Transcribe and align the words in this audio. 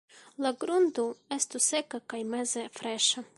La 0.45 0.51
grundo 0.63 1.05
estu 1.37 1.61
seka 1.67 2.01
kaj 2.15 2.23
meze 2.35 2.65
freŝa. 2.81 3.27